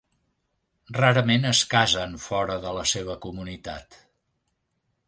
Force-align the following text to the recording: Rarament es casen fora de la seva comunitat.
Rarament 0.99 1.45
es 1.49 1.61
casen 1.75 2.17
fora 2.25 2.57
de 2.65 2.73
la 2.79 2.87
seva 2.95 3.21
comunitat. 3.29 4.05